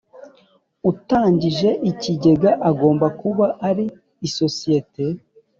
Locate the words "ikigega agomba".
1.91-3.07